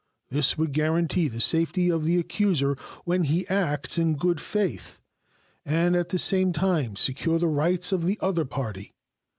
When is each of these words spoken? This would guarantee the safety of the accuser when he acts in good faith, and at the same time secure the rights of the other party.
This 0.31 0.57
would 0.57 0.73
guarantee 0.73 1.27
the 1.27 1.39
safety 1.39 1.91
of 1.91 2.05
the 2.05 2.17
accuser 2.17 2.75
when 3.05 3.25
he 3.25 3.47
acts 3.49 3.99
in 3.99 4.15
good 4.15 4.41
faith, 4.41 4.99
and 5.63 5.95
at 5.95 6.09
the 6.09 6.17
same 6.17 6.51
time 6.53 6.95
secure 6.95 7.37
the 7.37 7.47
rights 7.47 7.91
of 7.91 8.05
the 8.07 8.17
other 8.19 8.45
party. 8.45 8.95